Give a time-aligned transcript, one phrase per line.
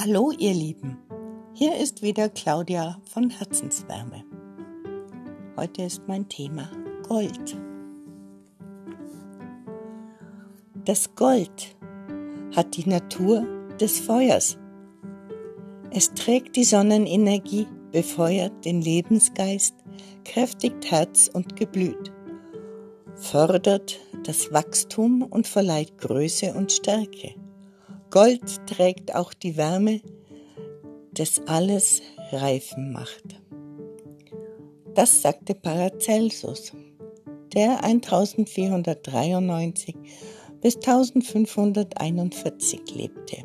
[0.00, 0.96] Hallo ihr Lieben,
[1.54, 4.22] hier ist wieder Claudia von Herzenswärme.
[5.56, 6.70] Heute ist mein Thema
[7.08, 7.56] Gold.
[10.84, 11.76] Das Gold
[12.54, 13.44] hat die Natur
[13.80, 14.56] des Feuers.
[15.90, 19.74] Es trägt die Sonnenenergie, befeuert den Lebensgeist,
[20.24, 22.12] kräftigt Herz und Geblüt,
[23.16, 27.34] fördert das Wachstum und verleiht Größe und Stärke.
[28.10, 30.00] Gold trägt auch die Wärme,
[31.12, 32.00] das alles
[32.32, 33.38] reifen macht.
[34.94, 36.72] Das sagte Paracelsus,
[37.52, 39.94] der 1493
[40.62, 43.44] bis 1541 lebte.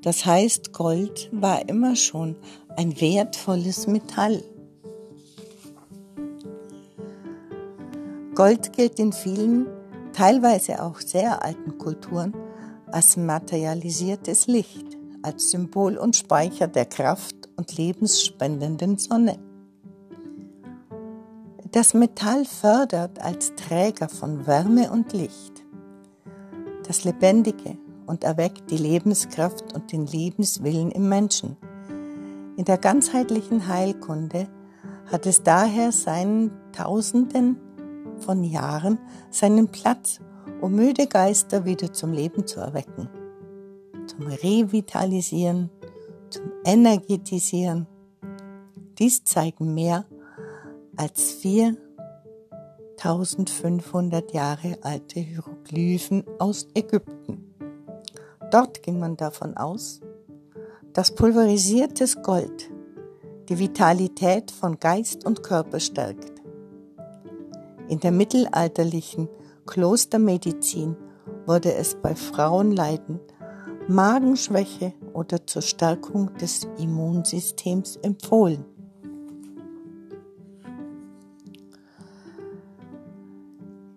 [0.00, 2.36] Das heißt, Gold war immer schon
[2.78, 4.42] ein wertvolles Metall.
[8.34, 9.66] Gold gilt in vielen,
[10.14, 12.32] teilweise auch sehr alten Kulturen
[12.92, 14.86] als materialisiertes Licht,
[15.22, 19.38] als Symbol und Speicher der Kraft und lebensspendenden Sonne.
[21.72, 25.64] Das Metall fördert als Träger von Wärme und Licht
[26.90, 31.56] das Lebendige und erweckt die Lebenskraft und den Lebenswillen im Menschen.
[32.56, 34.48] In der ganzheitlichen Heilkunde
[35.06, 37.60] hat es daher seinen Tausenden
[38.18, 38.98] von Jahren
[39.30, 40.18] seinen Platz
[40.60, 43.08] um müde Geister wieder zum Leben zu erwecken,
[44.06, 45.70] zum Revitalisieren,
[46.28, 47.86] zum Energetisieren.
[48.98, 50.04] Dies zeigen mehr
[50.96, 57.54] als 4500 Jahre alte Hieroglyphen aus Ägypten.
[58.50, 60.00] Dort ging man davon aus,
[60.92, 62.70] dass pulverisiertes Gold
[63.48, 66.30] die Vitalität von Geist und Körper stärkt.
[67.88, 69.30] In der mittelalterlichen
[69.70, 70.96] Klostermedizin
[71.46, 73.20] wurde es bei Frauenleiden,
[73.88, 78.64] Magenschwäche oder zur Stärkung des Immunsystems empfohlen.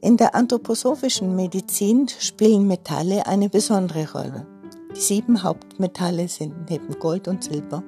[0.00, 4.46] In der anthroposophischen Medizin spielen Metalle eine besondere Rolle.
[4.94, 7.82] Die sieben Hauptmetalle sind neben Gold und Silber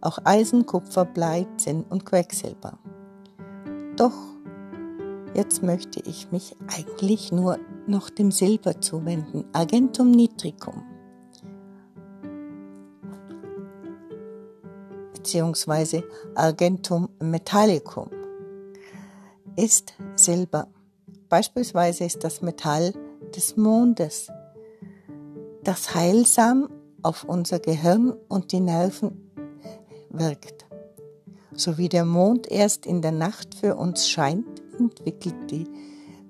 [0.00, 2.78] auch Eisen, Kupfer, Blei, Zinn und Quecksilber.
[3.96, 4.14] Doch
[5.38, 9.44] Jetzt möchte ich mich eigentlich nur noch dem Silber zuwenden.
[9.52, 10.82] Argentum nitricum.
[15.14, 16.02] Beziehungsweise
[16.34, 18.10] Argentum metallicum
[19.54, 20.66] ist Silber.
[21.28, 22.92] Beispielsweise ist das Metall
[23.36, 24.32] des Mondes,
[25.62, 26.68] das heilsam
[27.02, 29.30] auf unser Gehirn und die Nerven
[30.10, 30.66] wirkt.
[31.52, 35.66] So wie der Mond erst in der Nacht für uns scheint, entwickelt die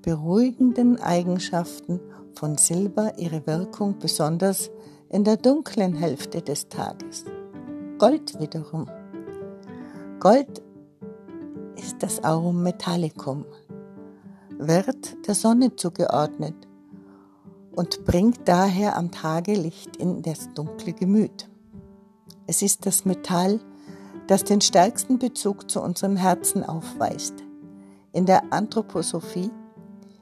[0.02, 2.00] beruhigenden Eigenschaften
[2.34, 4.70] von Silber ihre Wirkung besonders
[5.10, 7.24] in der dunklen Hälfte des Tages.
[7.98, 8.86] Gold wiederum.
[10.20, 10.62] Gold
[11.76, 13.44] ist das Aurum Metallicum,
[14.58, 16.54] wird der Sonne zugeordnet
[17.72, 21.48] und bringt daher am Tage Licht in das dunkle Gemüt.
[22.46, 23.60] Es ist das Metall,
[24.26, 27.34] das den stärksten Bezug zu unserem Herzen aufweist.
[28.18, 29.48] In der Anthroposophie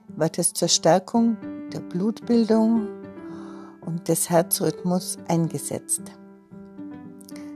[0.09, 1.39] wird es zur Stärkung
[1.73, 2.89] der Blutbildung
[3.87, 6.03] und des Herzrhythmus eingesetzt.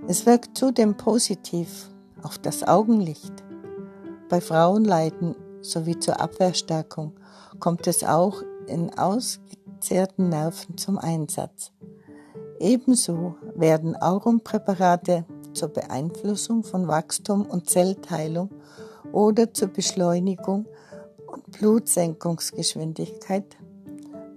[0.09, 1.91] Es wirkt zudem positiv
[2.23, 3.35] auf das Augenlicht.
[4.31, 7.13] Bei Frauenleiden sowie zur Abwehrstärkung
[7.59, 11.71] kommt es auch in ausgezehrten Nerven zum Einsatz.
[12.59, 18.49] Ebenso werden Aurumpräparate zur Beeinflussung von Wachstum und Zellteilung
[19.13, 20.67] oder zur Beschleunigung
[21.27, 23.57] und Blutsenkungsgeschwindigkeit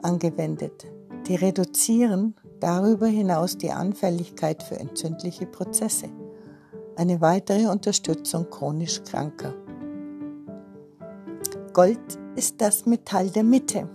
[0.01, 0.87] angewendet.
[1.27, 6.09] Die reduzieren darüber hinaus die Anfälligkeit für entzündliche Prozesse.
[6.95, 9.53] Eine weitere Unterstützung chronisch Kranker.
[11.73, 13.89] Gold ist das Metall der Mitte.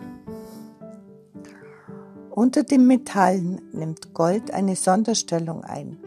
[2.30, 5.98] Unter den Metallen nimmt Gold eine Sonderstellung ein,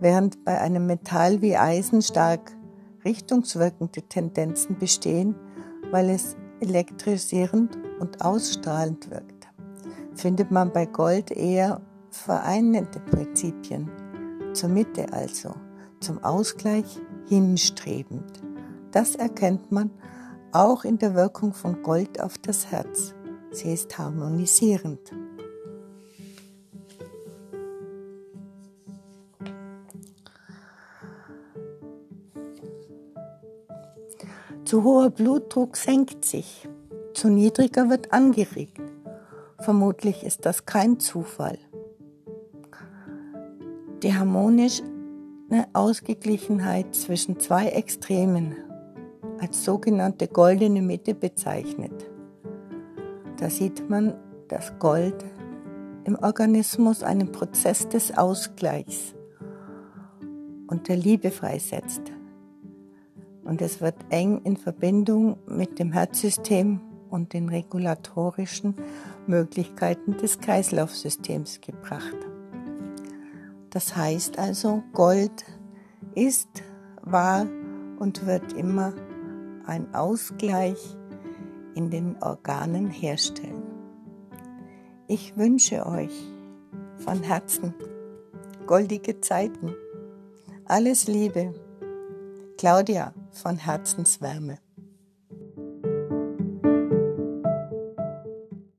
[0.00, 2.52] während bei einem Metall wie Eisen stark
[3.04, 5.34] richtungswirkende Tendenzen bestehen,
[5.90, 9.48] weil es elektrisierend und ausstrahlend wirkt,
[10.14, 13.90] findet man bei Gold eher vereinende Prinzipien,
[14.52, 15.54] zur Mitte also,
[16.00, 18.42] zum Ausgleich hinstrebend.
[18.90, 19.90] Das erkennt man
[20.52, 23.14] auch in der Wirkung von Gold auf das Herz.
[23.50, 25.12] Sie ist harmonisierend.
[34.72, 36.66] Zu hoher Blutdruck senkt sich,
[37.12, 38.80] zu niedriger wird angeregt.
[39.58, 41.58] Vermutlich ist das kein Zufall.
[44.02, 44.82] die harmonische
[45.74, 48.56] Ausgeglichenheit zwischen zwei Extremen
[49.40, 52.08] als sogenannte goldene Mitte bezeichnet.
[53.36, 54.14] Da sieht man,
[54.48, 55.22] dass Gold
[56.04, 59.14] im Organismus einen Prozess des Ausgleichs
[60.68, 62.11] und der Liebe freisetzt.
[63.52, 68.74] Und es wird eng in Verbindung mit dem Herzsystem und den regulatorischen
[69.26, 72.16] Möglichkeiten des Kreislaufsystems gebracht.
[73.68, 75.44] Das heißt also, Gold
[76.14, 76.48] ist,
[77.02, 77.46] war
[77.98, 78.94] und wird immer
[79.66, 80.96] ein Ausgleich
[81.74, 83.64] in den Organen herstellen.
[85.08, 86.26] Ich wünsche euch
[86.96, 87.74] von Herzen
[88.64, 89.74] goldige Zeiten.
[90.64, 91.52] Alles Liebe.
[92.56, 94.58] Claudia von Herzenswärme.